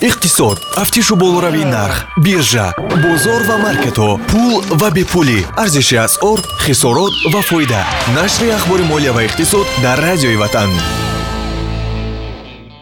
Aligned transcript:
иқтисод 0.00 0.58
тафтишу 0.74 1.16
болоравии 1.16 1.64
нарх 1.64 2.06
биржа 2.18 2.72
бозор 3.02 3.42
ва 3.48 3.56
маркетҳо 3.58 4.20
пул 4.30 4.62
ва 4.80 4.90
бепулӣ. 4.90 5.40
Арзиши 5.56 5.96
асъор 5.96 6.38
хисорот 6.64 7.12
ва 7.32 7.42
фоида. 7.42 7.82
Нашри 8.14 8.48
ахбори 8.50 8.82
молия 8.82 9.12
ва 9.12 9.24
иқтисод 9.26 9.66
дар 9.82 9.98
радиои 9.98 10.36
ватан. 10.36 10.70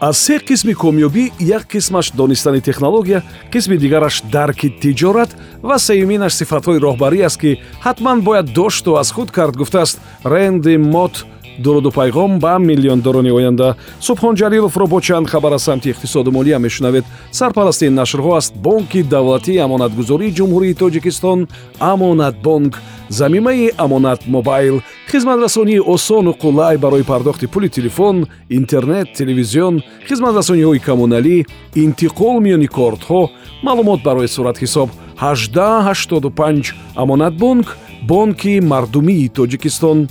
Аз 0.01 0.19
се 0.19 0.39
қисми 0.39 0.75
комёбӣ 0.75 1.33
як 1.41 1.63
қисмаш 1.73 2.13
донистани 2.15 2.61
технология 2.61 3.23
қисми 3.51 3.79
дигараш 3.79 4.23
дарки 4.33 4.69
тиҷорат 4.69 5.31
ва 5.63 5.79
сеюминаш 5.79 6.33
сифатҳои 6.35 6.83
роҳбарӣ 6.85 7.25
аст 7.25 7.41
ки 7.41 7.61
ҳатман 7.81 8.21
бояд 8.21 8.53
дошту 8.53 8.97
аз 8.97 9.11
худ 9.11 9.31
кард 9.31 9.57
гуфтааст 9.57 9.99
ренди 10.25 10.77
мот 10.77 11.25
дуруду 11.59 11.91
пайғом 11.91 12.39
ба 12.39 12.59
миллиондорони 12.59 13.31
оянда. 13.31 13.77
Субҳон 14.01 14.35
ҷалиловро 14.37 14.87
бо 14.87 15.01
чанд 15.01 15.29
хабар 15.29 15.53
аз 15.53 15.63
самти 15.63 15.91
иқтисоду 15.93 16.31
молия 16.31 16.59
мешунавед. 16.59 17.05
Сарпарасти 17.31 17.87
ин 17.87 17.95
нашрҳо 17.95 18.37
аст 18.37 18.55
бонки 18.55 19.03
давлатии 19.03 19.59
амонатгузории 19.59 20.35
ҷумҳурии 20.39 20.75
тоҷикистон 20.75 21.49
амонатбонк. 21.81 22.75
Замимаи 23.09 23.73
амонат 23.77 24.27
мобайл. 24.27 24.83
Хизматрасонии 25.11 25.79
осону 25.79 26.33
қулай 26.33 26.77
барои 26.79 27.03
пардохти 27.03 27.47
пули 27.47 27.69
телефон 27.69 28.27
интернет 28.49 29.13
телевизион. 29.15 29.83
Хизматрасониҳои 30.09 30.79
коммуналӣ 30.79 31.45
интиқол 31.75 32.37
миёни 32.45 32.67
кортҳо 32.67 33.31
маълумот 33.63 34.03
барои 34.03 34.29
суратҳисоб 34.37 34.89
1885 35.21 36.75
амонатбонк 36.97 37.67
бонки 38.03 38.61
мардумии 38.61 39.29
тоҷикистон 39.29 40.09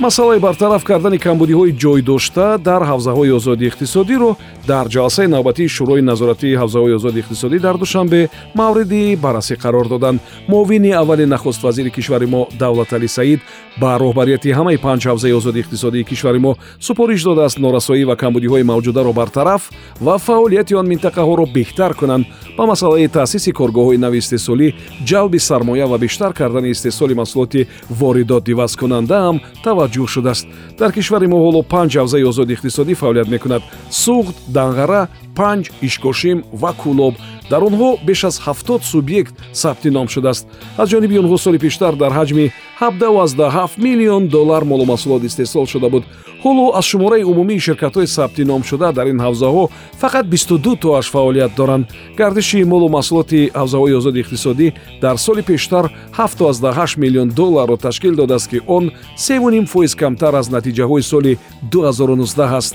масъалаи 0.00 0.38
бартараф 0.38 0.84
кардани 0.84 1.18
камбудиҳои 1.18 1.76
ҷойдошта 1.82 2.58
дар 2.58 2.82
ҳавзаҳои 2.90 3.30
озодии 3.38 3.68
иқтисодиро 3.70 4.36
дар 4.66 4.86
ҷаласаи 4.88 5.28
навбатии 5.34 5.68
шӯрои 5.76 6.02
назоратии 6.10 6.58
ҳавзаҳои 6.62 6.94
озодии 6.98 7.22
иқтисодӣ 7.24 7.58
дар 7.60 7.76
душанбе 7.76 8.30
мавриди 8.54 9.16
баррасӣ 9.24 9.54
қарор 9.64 9.88
доданд. 9.88 10.20
Муовини 10.48 10.90
аввали 10.92 11.24
нахуст 11.24 11.62
вазири 11.62 11.90
кишвари 11.90 12.26
мо 12.26 12.48
давлаталӣ 12.58 13.08
саид 13.08 13.40
ба 13.80 13.98
роҳбарияти 14.02 14.50
ҳамаи 14.58 14.78
панҷ 14.86 15.02
ҳавзаи 15.10 15.32
озодии 15.32 15.62
иқтисодии 15.64 16.04
кишвари 16.10 16.38
мо 16.38 16.52
супориш 16.86 17.22
додааст 17.22 17.58
норасоӣ 17.58 18.04
ва 18.04 18.16
камбудиҳои 18.16 18.68
мавҷударо 18.72 19.12
бартараф 19.12 19.62
ва 20.00 20.18
фаъолияти 20.18 20.74
он 20.74 20.86
минтақаҳоро 20.92 21.44
беҳтар 21.56 21.92
кунанд. 22.00 22.24
Ба 22.58 22.66
масъалаи 22.66 23.08
таъсиси 23.08 23.50
коргоҳҳои 23.52 23.98
нави 24.04 24.18
истеҳсолӣ 24.22 24.68
ҷалби 25.08 25.38
сармоя 25.48 25.86
ва 25.92 25.98
бештар 25.98 26.32
кардани 26.32 26.70
истеҳсоли 26.74 27.14
маҳсулоти 27.20 27.66
воридотдивазкунанда 28.00 29.16
ҳам 29.24 29.36
таваҷҷӯҳ 29.64 29.89
шудааст. 30.14 30.46
Дар 30.78 30.92
кишвари 30.92 31.26
мо 31.26 31.38
ҳоло 31.44 31.62
панҷ 31.62 31.90
ҳавзаи 32.00 32.24
озоди 32.30 32.54
иқтисодӣ 32.54 32.94
фаъолият 32.94 33.28
мекунад. 33.28 33.62
Суғд 33.90 34.36
данғара 34.56 35.08
панҷ 35.38 35.64
ишкошим 35.82 36.38
ва 36.52 36.72
кӯлоб 36.82 37.14
дар 37.50 37.62
онҳо 37.68 37.88
беш 38.08 38.20
аз 38.28 38.36
ҳафтод 38.46 38.82
субъект 38.92 39.34
сабти 39.62 39.90
ном 39.96 40.08
шудааст. 40.14 40.44
Аз 40.80 40.86
ҷониби 40.92 41.20
онҳо 41.22 41.36
соли 41.44 41.58
пештар 41.66 41.92
дар 42.02 42.12
ҳаҷми 42.18 42.46
17 42.80 43.78
миллион 43.78 44.28
доллар 44.28 44.62
молу 44.64 44.84
маҳсулот 44.92 45.22
истеҳсол 45.28 45.66
шуда 45.66 45.88
буд. 45.88 46.04
Ҳоло 46.44 46.64
аз 46.78 46.84
шумораи 46.90 47.24
умумии 47.32 47.64
ширкатҳои 47.66 48.06
сабти 48.16 48.42
номшуда 48.50 48.92
дар 48.92 49.06
ин 49.12 49.18
ҳавзаҳо 49.26 49.64
фақат 50.02 50.24
22 50.26 50.76
тоаш 50.82 51.06
фаъолият 51.14 51.52
доранд. 51.56 51.84
Гардиши 52.18 52.64
молу 52.64 52.88
маҳсулоти 52.96 53.50
ҳавзаҳои 53.60 53.96
озоди 53.98 54.20
иқтисодӣ 54.22 54.72
дар 55.02 55.16
соли 55.16 55.42
пештар 55.42 55.84
78 56.16 56.96
миллион 56.96 57.28
долларро 57.28 57.76
ташкил 57.76 58.14
додааст 58.16 58.48
ки 58.50 58.58
он 58.66 58.84
3 59.16 59.66
фоиз 59.66 59.94
камтар 59.94 60.34
аз 60.34 60.46
натиҷаҳои 60.50 61.02
соли 61.02 61.38
2019 61.70 62.56
аст 62.60 62.74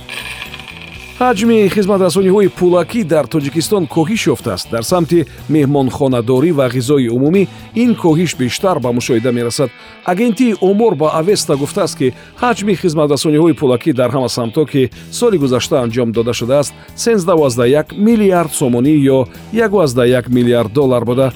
ҳаҷми 1.19 1.69
хизматрасониҳои 1.75 2.49
пулакӣ 2.59 3.01
дар 3.13 3.25
тоҷикистон 3.33 3.83
коҳиш 3.95 4.23
ёфтааст. 4.33 4.67
Дар 4.75 4.83
самти 4.91 5.19
меҳмонхонадорӣ 5.55 6.51
ва 6.59 6.67
ғизои 6.75 7.07
умумӣ 7.15 7.43
ин 7.83 7.91
коҳиш 8.03 8.31
бештар 8.41 8.75
ба 8.83 8.89
мушоҳида 8.97 9.31
мерасад. 9.31 9.69
Агентии 10.13 10.57
омор 10.69 10.93
ба 11.01 11.07
авеста 11.21 11.55
гуфтааст 11.61 11.95
ки 11.99 12.07
ҳаҷми 12.43 12.73
хизматрасониҳои 12.81 13.57
пулакӣ 13.59 13.91
дар 13.99 14.09
ҳама 14.15 14.29
самтҳо 14.37 14.63
ки 14.71 14.81
соли 15.19 15.37
гузашта 15.43 15.75
анҷом 15.85 16.09
дода 16.17 16.33
шудааст 16.39 16.73
1 17.05 17.95
миллиард 18.07 18.51
сомонӣ 18.59 18.93
ё 19.17 19.19
1 19.53 20.29
миллиард 20.37 20.73
доллар 20.73 21.03
буда 21.05 21.27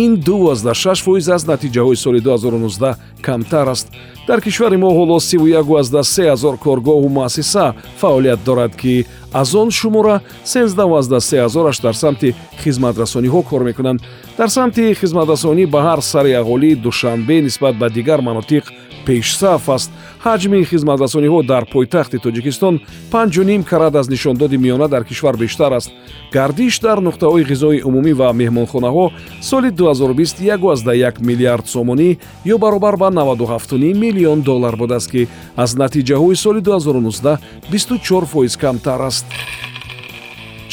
ин 0.00 0.16
26 0.16 1.02
фоиз 1.04 1.28
аз 1.28 1.42
натиҷаҳои 1.46 1.96
соли 1.96 2.20
2019 2.20 2.96
камтар 3.22 3.66
аст. 3.68 3.88
Дар 4.26 4.40
кишвари 4.40 4.76
мо 4.76 4.90
ҳоло 4.98 5.20
31 5.20 6.30
ҳазор 6.32 6.54
коргоҳу 6.64 7.08
муассиса 7.08 7.74
фаъолият 8.00 8.40
дорад 8.44 8.76
ки 8.76 9.04
аз 9.32 9.54
он 9.54 9.70
шумора 9.70 10.20
13 10.44 11.36
ҳазораш 11.44 11.80
дар 11.82 11.94
самти 11.94 12.34
хизматрасониҳо 12.62 13.42
кор 13.42 13.62
мекунанд. 13.68 14.00
Дар 14.38 14.48
самти 14.48 14.94
хизматрасонӣ 15.00 15.66
ба 15.66 15.80
ҳар 15.88 16.00
сари 16.00 16.32
аҳолӣ 16.40 16.70
душанбе 16.76 17.36
нисбат 17.42 17.74
ба 17.78 17.88
дигар 17.90 18.20
манотиқ 18.28 18.64
пешсаф 19.06 19.68
аст. 19.76 19.90
Ҳаҷми 20.24 20.64
хизматрасониҳо 20.70 21.42
дар 21.52 21.64
пойтахти 21.72 22.18
тоҷикистон 22.24 22.74
5 23.12 23.64
карат 23.70 23.94
аз 24.00 24.08
нишондоди 24.08 24.56
миёна 24.56 24.88
дар 24.88 25.04
кишвар 25.04 25.36
бештар 25.36 25.72
аст. 25.72 25.90
Гардиш 26.32 26.80
дар 26.80 26.98
нуқтаҳои 26.98 27.48
ғизои 27.50 27.82
умумӣ 27.88 28.12
ва 28.20 28.28
меҳмонхонаҳо 28.32 29.06
соли 29.40 29.70
2020 29.70 30.84
1 30.86 31.20
миллиард 31.28 31.66
сомонӣ 31.66 32.18
ё 32.46 32.58
баробар 32.58 32.96
ба 32.96 33.10
97 33.10 33.94
миллион 34.04 34.40
доллар 34.40 34.76
будааст 34.76 35.10
ки 35.10 35.28
аз 35.56 35.70
натиҷаҳои 35.74 36.36
соли 36.36 36.60
2019 36.60 37.38
24 37.70 38.26
фоиз 38.26 38.56
камтар 38.56 39.00
аст. 39.00 39.26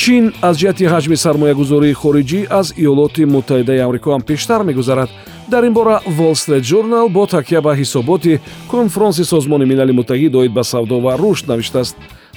Чин 0.02 0.24
аз 0.42 0.56
ҷиҳати 0.60 0.86
ҳаҷми 0.94 1.18
сармоягузории 1.26 2.00
хориҷӣ 2.02 2.40
аз 2.60 2.68
иёлоти 2.84 3.24
муттаҳидаи 3.36 3.84
амрико 3.86 4.10
ҳам 4.12 4.24
пештар 4.30 4.62
мегузарад 4.70 5.10
дар 5.50 5.64
ин 5.66 5.74
бора 5.74 6.02
wall 6.06 6.36
street 6.36 6.62
journal 6.62 7.10
бо 7.10 7.26
такя 7.26 7.62
ба 7.62 7.76
ҳисоботи 7.76 8.40
конфронси 8.68 9.24
созмони 9.24 9.66
милали 9.66 9.92
муттаҳид 9.92 10.36
оид 10.36 10.54
ба 10.54 10.64
савдо 10.64 11.00
ва 11.00 11.18
рушд 11.18 11.48
навиштааст. 11.48 11.96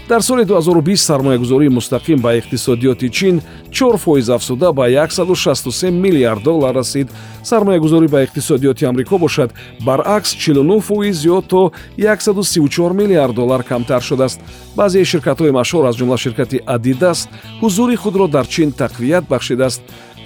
Дар 0.09 0.23
соли 0.23 0.45
2020 0.45 0.97
сармоягузории 0.97 1.69
мустақим 1.69 2.21
ба 2.21 2.39
иқтисодиёти 2.39 3.09
чин 3.11 3.41
4 3.71 3.97
фоиз 3.99 4.31
афзуда 4.31 4.73
ба 4.73 4.89
163 4.89 5.91
миллиард 5.91 6.43
доллар 6.43 6.75
расид. 6.75 7.09
Сармоягузорӣ 7.43 8.09
ба 8.09 8.25
иқтисодиёти 8.25 8.85
амрико 8.85 9.19
бошад. 9.19 9.53
Баръакс 9.81 10.35
49 10.35 10.81
фоиз 10.81 11.25
ё 11.25 11.43
то 11.43 11.73
134 11.97 12.93
миллиард 12.95 13.35
доллар 13.35 13.63
камтар 13.63 14.03
шудааст. 14.03 14.41
Баъзеи 14.77 15.05
ширкатҳои 15.05 15.51
машҳур 15.51 15.85
аз 15.89 15.97
ҷумла 15.97 16.17
ширкати 16.17 16.61
адидас 16.67 17.29
ҳузури 17.61 17.97
худро 17.97 18.27
дар 18.29 18.47
чин 18.47 18.73
тақвият 18.73 19.29
бахшидааст 19.29 19.83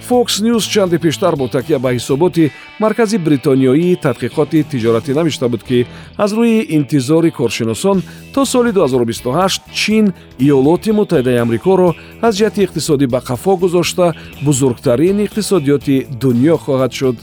fox 0.09 0.41
news 0.41 0.65
чанде 0.73 0.99
пештар 0.99 1.35
бо 1.35 1.47
такя 1.47 1.79
ба 1.79 1.93
ҳисоботи 1.93 2.51
маркази 2.79 3.17
бритониёии 3.17 3.99
тадқиқоти 4.05 4.63
тиҷоратӣ 4.71 5.11
навишта 5.13 5.49
буд 5.49 5.63
ки 5.63 5.85
аз 6.17 6.31
рӯи 6.31 6.65
интизори 6.77 7.31
коршиносон 7.31 8.03
то 8.33 8.45
соли 8.45 8.71
2028 8.71 9.61
чин 9.73 10.13
иёлоти 10.39 10.91
муттаҳидаи 10.99 11.41
амрикоро 11.43 11.95
аз 12.21 12.35
ҷиҳати 12.37 12.63
иқтисодӣ 12.65 13.07
ба 13.07 13.19
қафо 13.29 13.53
гузошта 13.57 14.13
бузургтарин 14.45 15.17
иқтисодиёти 15.25 16.05
дунё 16.21 16.55
хоҳад 16.57 16.91
шуд. 16.99 17.17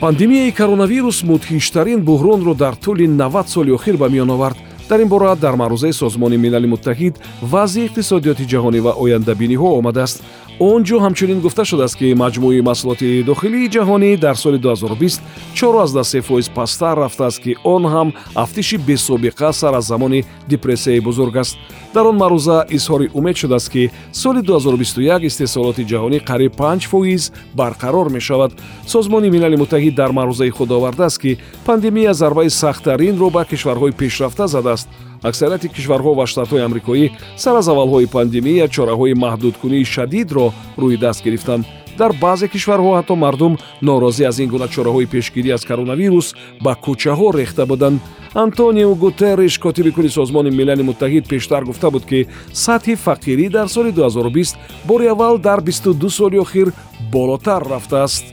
Пандемияи 0.00 0.52
коронавирус 0.52 1.18
мудҳиштарин 1.30 2.00
буҳронро 2.08 2.54
дар 2.54 2.74
тӯли 2.84 3.06
90 3.06 3.48
соли 3.48 3.70
охир 3.72 3.96
ба 3.96 4.08
миён 4.08 4.30
овард. 4.30 4.56
Дар 4.88 5.00
ин 5.00 5.08
бора 5.08 5.36
дар 5.36 5.54
маърузаи 5.56 5.92
созмони 5.92 6.36
милали 6.36 6.66
муттаҳид 6.66 7.14
вазъи 7.42 7.86
иқтисодиёти 7.88 8.44
ҷаҳонӣ 8.52 8.80
ва 8.86 8.92
ояндабиниҳо 9.02 9.68
омадааст 9.78 10.22
он 10.60 10.82
ҷо 10.82 10.98
ҳамчунин 10.98 11.40
гуфта 11.40 11.64
шудааст 11.64 11.96
ки 11.98 12.14
маҷмӯи 12.22 12.66
маҳсулоти 12.68 13.22
дохилии 13.22 13.70
ҷаҳонӣ 13.74 14.10
дар 14.24 14.34
соли 14.34 14.58
2020 14.58 15.20
4 15.54 16.20
фоиз 16.28 16.48
пасттар 16.48 16.96
рафтааст 16.98 17.38
ки 17.44 17.56
он 17.64 17.82
ҳам 17.86 18.08
афтиши 18.34 18.76
бесобиқа 18.76 19.52
сар 19.52 19.74
аз 19.74 19.86
замони 19.86 20.24
депрессияи 20.48 21.00
бузург 21.00 21.36
аст. 21.36 21.56
Дар 21.94 22.06
он 22.06 22.16
маъруза 22.16 22.66
изҳори 22.70 23.10
умед 23.14 23.36
шудааст 23.36 23.70
ки 23.70 23.90
соли 24.12 24.40
2021 24.42 25.26
истеҳсолоти 25.28 25.86
ҷаҳонӣ 25.90 26.18
қариб 26.28 26.52
5 26.56 26.86
фоиз 26.90 27.32
барқарор 27.56 28.08
мешавад. 28.10 28.52
Созмони 28.86 29.30
милали 29.30 29.56
муттаҳид 29.56 29.94
дар 29.94 30.10
маърузаи 30.10 30.50
худ 30.50 30.70
овардааст 30.70 31.18
ки 31.22 31.38
пандемия 31.66 32.14
зарбаи 32.14 32.50
сахттаринро 32.50 33.30
ба 33.30 33.44
кишварҳои 33.44 33.92
пешрафта 33.92 34.46
задааст 34.46 34.88
аксарияти 35.22 35.68
кишварҳо 35.68 36.12
ва 36.14 36.26
штатҳои 36.26 36.64
амрикоӣ 36.66 37.06
сар 37.36 37.56
аз 37.60 37.68
аввалҳои 37.68 38.06
пандемия 38.16 38.68
чораҳои 38.68 39.14
маҳдудкунии 39.24 39.84
шадидро 39.94 40.46
рӯи 40.82 40.96
даст 41.04 41.20
гирифтанд. 41.24 41.64
Дар 41.98 42.12
баъзе 42.22 42.46
кишварҳо 42.54 42.90
ҳатто 42.98 43.14
мардум 43.24 43.54
норозӣ 43.82 44.24
аз 44.30 44.38
ин 44.38 44.48
гуна 44.54 44.68
чораҳои 44.74 45.10
пешгирӣ 45.12 45.50
аз 45.56 45.62
коронавирус 45.68 46.28
ба 46.64 46.72
кӯчаҳо 46.84 47.28
рехта 47.38 47.64
буданд. 47.66 48.00
Антонио 48.34 48.94
гутерриш 48.94 49.58
котиби 49.58 49.90
кули 49.92 50.08
созмони 50.08 50.50
милали 50.50 50.82
муттаҳид 50.82 51.24
пештар 51.32 51.62
гуфта 51.64 51.90
буд 51.90 52.04
ки 52.10 52.26
сатҳи 52.64 52.94
фақирӣ 53.06 53.46
дар 53.56 53.68
соли 53.68 53.90
2020 53.90 54.56
бори 54.84 55.06
аввал 55.06 55.38
дар 55.38 55.60
22 55.60 56.08
соли 56.10 56.38
охир 56.38 56.72
болотар 57.12 57.62
рафтааст 57.70 58.24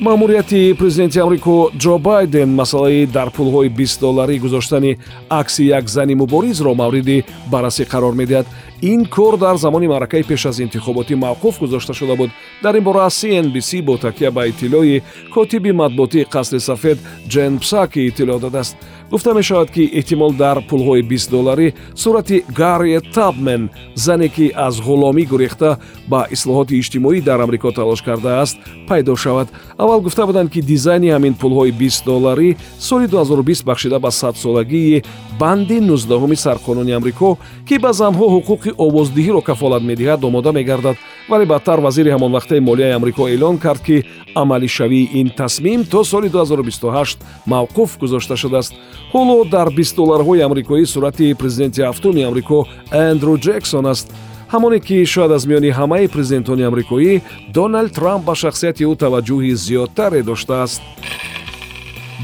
маъмурияти 0.00 0.74
президенти 0.78 1.18
амрико 1.18 1.70
ҷо 1.78 1.98
байден 1.98 2.54
масъалаи 2.54 3.06
дар 3.06 3.28
пулҳои 3.30 3.68
20 3.70 4.00
долларӣ 4.00 4.38
гузоштани 4.38 4.96
акси 5.30 5.64
як 5.64 5.88
зани 5.88 6.14
муборизро 6.14 6.74
мавриди 6.74 7.24
баррасӣ 7.52 7.84
қарор 7.84 8.14
медиҳад. 8.20 8.46
Ин 8.82 9.04
кор 9.04 9.36
дар 9.36 9.56
замони 9.56 9.88
маъракаи 9.88 10.22
пеш 10.22 10.46
аз 10.46 10.58
интихоботӣ 10.58 11.14
мавқуф 11.14 11.58
гузошта 11.58 11.94
шуда 11.94 12.16
буд. 12.16 12.30
Дар 12.62 12.74
ин 12.74 12.84
бора 12.84 13.10
cnbc 13.10 13.82
бо 13.82 13.96
такя 13.98 14.30
ба 14.30 14.46
иттилои 14.46 15.02
котиби 15.34 15.72
матбуотии 15.72 16.24
қасри 16.24 16.58
сафед 16.58 16.98
ҷен 17.28 17.58
псаки 17.58 18.00
иттилоъ 18.00 18.38
додааст 18.38 18.76
гуфта 19.10 19.34
мешавад 19.34 19.70
ки 19.70 19.86
эҳтимол 19.98 20.32
дар 20.32 20.58
пулҳои 20.68 21.02
бист 21.02 21.30
долларӣ 21.30 21.74
сурати 21.94 22.44
гарри 22.60 23.00
табмен 23.14 23.70
зане 23.94 24.28
ки 24.28 24.46
аз 24.66 24.74
ғуломӣ 24.86 25.24
гурехта 25.32 25.78
ба 26.10 26.26
ислоҳоти 26.34 26.78
иҷтимоӣ 26.80 27.20
дар 27.22 27.40
амрико 27.40 27.70
талош 27.72 28.02
кардааст 28.02 28.56
пайдо 28.88 29.16
шавад. 29.16 29.48
Аввал 29.78 30.00
гуфта 30.00 30.26
буданд 30.26 30.50
ки 30.50 30.60
дизайни 30.62 31.08
ҳамин 31.14 31.34
пулҳои 31.42 31.70
бист 31.70 32.04
долларӣ 32.04 32.56
соли 32.78 33.06
2020 33.06 33.64
бахшида 33.64 33.98
ба 33.98 34.10
садсолагии 34.10 35.02
банди 35.38 35.80
19 35.80 36.36
сарқонуни 36.36 36.92
амрико 36.92 37.38
ки 37.68 37.78
ба 37.78 37.90
занҳо 37.92 38.26
ҳуқуқи 38.34 38.70
овоздиҳиро 38.86 39.40
кафолат 39.42 39.82
медиҳад 39.82 40.24
омода 40.24 40.52
мегардад. 40.52 40.96
Вале 41.28 41.44
баъдтар 41.46 41.78
вазири 41.80 42.10
ҳамонвақтаи 42.10 42.60
молияи 42.60 42.92
амрико 42.92 43.28
эълон 43.28 43.58
кард 43.58 43.82
ки 43.82 44.04
амалишавии 44.34 45.10
ин 45.20 45.28
тасмим 45.30 45.84
то 45.84 46.04
соли 46.04 46.28
2028 46.28 47.18
мавқуф 47.46 47.98
гузошта 47.98 48.36
шудааст. 48.36 48.72
Ҳоло 49.12 49.44
дар 49.50 49.68
20 49.70 49.96
долларҳои 49.96 50.40
амрикоӣ 50.46 50.86
сурати 50.86 51.34
президенти 51.34 51.80
ҳафтуми 51.82 52.22
амрико 52.28 52.66
эндрю 52.92 53.36
ҷексон 53.38 53.86
аст. 53.86 54.06
Ҳамоне 54.52 54.78
ки 54.80 55.04
шояд 55.04 55.32
аз 55.32 55.44
миёни 55.46 55.70
ҳамаи 55.78 56.08
президентони 56.08 56.62
амрикоӣ 56.62 57.20
доналд 57.54 57.92
трамп 57.92 58.24
ба 58.24 58.34
шахсияти 58.34 58.84
ӯ 58.84 58.94
таваҷҷӯҳи 59.02 59.52
зиёдтаре 59.66 60.20
доштааст 60.22 60.82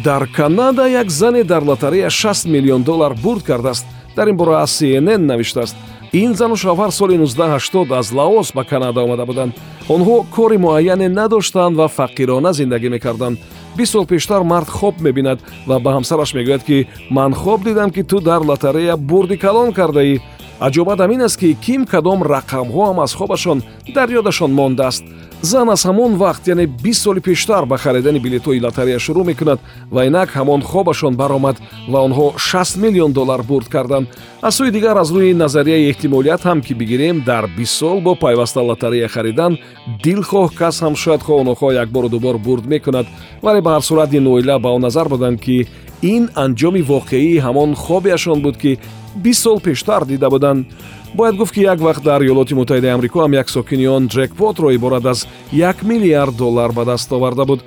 дар 0.00 0.26
канада 0.26 0.88
як 0.88 1.10
зане 1.10 1.44
дар 1.44 1.62
лотарея 1.62 2.10
60 2.10 2.48
миллион 2.48 2.82
доллар 2.82 3.14
бурд 3.14 3.42
кардааст. 3.42 3.86
Дар 4.16 4.28
ин 4.28 4.36
бора 4.36 4.62
аз 4.62 4.80
cnn 4.80 5.16
навиштааст. 5.16 5.76
Ин 6.12 6.34
зану 6.34 6.56
шавҳар 6.56 6.90
соли 6.90 7.18
1980 7.18 7.98
аз 7.98 8.12
лаос 8.12 8.52
ба 8.54 8.64
канада 8.64 9.00
омада 9.02 9.26
буданд. 9.26 9.54
Онҳо 9.88 10.24
кори 10.30 10.56
муайяне 10.56 11.08
надоштанд 11.08 11.76
ва 11.76 11.88
фақирона 11.88 12.52
зиндагӣ 12.52 12.88
мекарданд. 12.88 13.38
Бист 13.76 13.92
сол 13.92 14.06
пештар 14.06 14.42
мард 14.42 14.68
хоб 14.68 15.00
мебинад 15.00 15.38
ва 15.66 15.80
ба 15.80 15.90
ҳамсараш 15.90 16.34
мегӯяд 16.34 16.64
ки 16.64 16.86
ман 17.10 17.34
хоб 17.34 17.64
дидам 17.64 17.90
ки 17.90 18.02
ту 18.02 18.20
дар 18.20 18.40
лотарея 18.40 18.96
бурди 18.96 19.36
калон 19.36 19.72
кардаӣ. 19.72 20.20
Аҷобат 20.60 21.00
ам 21.00 21.12
ин 21.12 21.22
аст 21.22 21.38
ки 21.40 21.54
ким 21.54 21.86
кадом 21.86 22.22
рақамҳоам 22.22 23.02
аз 23.02 23.14
хобашон 23.14 23.62
дар 23.94 24.08
ёдашон 24.10 24.52
мондааст 24.52 25.04
зан 25.42 25.68
аз 25.68 25.84
ҳамон 25.86 26.12
вақт 26.22 26.48
яъне 26.48 26.66
бист 26.66 27.02
соли 27.02 27.20
пештар 27.20 27.64
ба 27.66 27.76
харидани 27.76 28.20
билетҳои 28.20 28.60
лотарея 28.60 28.98
шурӯъ 28.98 29.24
мекунад 29.24 29.58
ва 29.90 30.06
инак 30.06 30.28
ҳамон 30.38 30.60
хобашон 30.70 31.14
баромад 31.16 31.56
ва 31.92 31.98
онҳо 32.06 32.26
6 32.38 32.76
миллион 32.76 33.12
доллар 33.12 33.42
бурд 33.42 33.68
карданд. 33.68 34.06
Аз 34.42 34.56
сӯи 34.58 34.70
дигар 34.70 34.96
аз 34.96 35.10
рӯи 35.12 35.34
назарияи 35.34 35.90
эҳтимолият 35.92 36.42
ҳам 36.48 36.60
ки 36.66 36.74
бигирем 36.74 37.22
дар 37.26 37.44
бист 37.56 37.74
сол 37.80 38.00
бо 38.00 38.14
пайваста 38.14 38.60
лотарея 38.60 39.08
харидан 39.08 39.58
дилхоҳ 40.04 40.54
кас 40.58 40.76
ҳам 40.82 40.94
шояд 40.94 41.22
хоҳу 41.26 41.44
нохоҳ 41.50 41.72
якбору 41.82 42.08
дубор 42.08 42.36
бурд 42.38 42.64
мекунад. 42.66 43.06
Вале 43.42 43.60
ба 43.60 43.70
ҳар 43.74 43.82
сурат 43.82 44.12
ин 44.14 44.26
оила 44.26 44.58
ба 44.58 44.68
он 44.76 44.80
назар 44.82 45.08
буданд 45.08 45.40
ки 45.40 45.66
ин 46.02 46.24
анҷоми 46.44 46.82
воқеии 46.92 47.42
ҳамон 47.46 47.74
хобеашон 47.74 48.38
буд 48.42 48.56
ки 48.62 48.78
бист 49.16 49.42
сол 49.42 49.60
пештар 49.60 50.04
дида 50.04 50.30
буданд. 50.30 50.66
Бояд 51.14 51.36
гуфт 51.36 51.54
ки 51.54 51.60
як 51.60 51.78
вақт 51.78 52.02
дар 52.02 52.22
иёлоти 52.22 52.54
муттаҳидаи 52.54 52.94
амрико 52.94 53.18
ҳам 53.20 53.34
як 53.34 53.48
сокини 53.50 53.86
он 53.86 54.08
ҷекпотро 54.08 54.74
иборат 54.74 55.04
аз 55.04 55.28
як 55.52 55.82
миллиард 55.82 56.36
доллар 56.36 56.72
ба 56.72 56.84
даст 56.84 57.12
оварда 57.12 57.44
буд. 57.44 57.64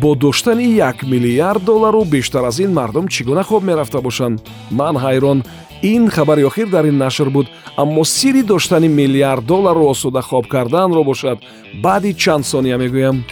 Бо 0.00 0.14
доштани 0.14 0.74
як 0.74 1.02
миллиард 1.02 1.64
доллару 1.64 2.04
бештар 2.04 2.44
аз 2.44 2.58
ин 2.58 2.72
мардум 2.72 3.08
чӣ 3.08 3.24
гуна 3.24 3.42
хоб 3.42 3.62
мерафта 3.64 4.00
бошанд? 4.00 4.40
Ман 4.70 4.96
ҳайрон. 4.96 5.42
Ин 5.82 6.10
хабари 6.10 6.44
охир 6.44 6.68
дар 6.68 6.84
ин 6.84 6.98
нашр 6.98 7.30
буд. 7.30 7.46
Аммо 7.76 8.04
сирри 8.04 8.42
доштани 8.42 8.88
миллиард 8.88 9.46
доллару 9.46 9.88
осуда 9.88 10.22
хоб 10.22 10.46
карданро 10.46 11.04
бошад. 11.04 11.38
Баъди 11.82 12.14
чанд 12.14 12.46
сония 12.46 12.78
мегӯям 12.78 13.24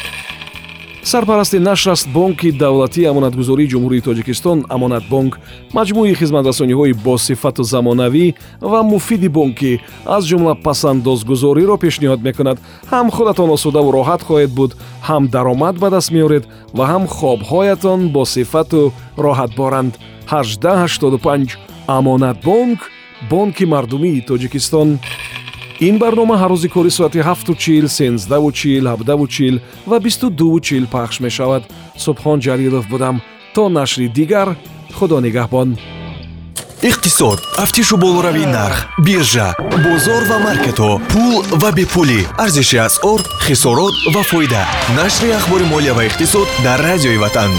сарпарасти 1.07 1.59
нашр 1.59 1.91
аст 1.91 2.09
бонки 2.09 2.51
давлатии 2.51 3.05
амонатгузории 3.05 3.71
ҷумҳурии 3.73 4.05
тоҷикистон 4.09 4.59
амонатбонк 4.75 5.39
маҷмӯи 5.77 6.19
хизматрасониҳои 6.21 6.99
босифату 7.07 7.63
замонавӣ 7.63 8.27
ва 8.61 8.81
муфиди 8.83 9.29
бонкӣ 9.29 9.73
аз 10.17 10.23
ҷумла 10.31 10.55
пасандозгузориро 10.67 11.77
пешниҳод 11.85 12.21
мекунад. 12.29 12.59
Ҳам 12.93 13.07
худатон 13.17 13.49
осудаву 13.57 13.91
роҳат 13.99 14.23
хоҳед 14.29 14.51
буд 14.59 14.71
ҳам 15.09 15.23
даромад 15.35 15.75
ба 15.83 15.89
даст 15.95 16.11
меоред 16.17 16.45
ва 16.77 16.85
ҳам 16.91 17.05
хобҳоятон 17.17 18.01
босифату 18.17 18.93
роҳатборанд. 19.27 19.93
1885 20.27 21.59
амонатбонк 21.87 22.81
бонки 23.31 23.65
мардумии 23.65 24.25
тоҷикистон 24.31 24.89
ин 25.81 25.99
барнома 25.99 26.37
ҳар 26.43 26.51
рӯзи 26.55 26.69
кори 26.69 26.91
соати 26.91 27.19
7чил 27.19 27.87
сенздаучил 27.89 28.85
ҳабдавучил 28.93 29.61
ва 29.87 30.01
бисту 30.01 30.31
дувучил 30.31 30.85
пахш 30.95 31.21
мешавад. 31.21 31.63
Субҳон 32.05 32.39
ҷалилов 32.47 32.87
будам. 32.93 33.17
То 33.55 33.69
нашри 33.69 34.09
дигар 34.09 34.49
худо 34.99 35.19
нигаҳбон. 35.27 35.69
Иқтисод. 36.91 37.39
Тафтишу 37.57 37.97
болоравии 37.97 38.47
нарх 38.57 38.79
биржа 39.07 39.49
бозор 39.85 40.23
ва 40.31 40.39
маркетҳо 40.47 40.93
пул 41.11 41.37
ва 41.61 41.71
бепулӣ. 41.77 42.21
Арзиши 42.45 42.79
асъор 42.87 43.21
хисорот 43.47 43.95
ва 44.15 44.23
фоида. 44.31 44.65
Нашри 44.99 45.31
ахбори 45.39 45.65
молия 45.73 45.95
ва 45.95 46.03
иқтисод 46.09 46.49
дар 46.65 46.79
радиои 46.89 47.19
ватан 47.25 47.53